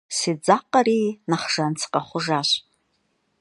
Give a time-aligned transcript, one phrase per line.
[0.17, 2.49] Седзакъэри, нэхъ жан сыкъэхъужащ.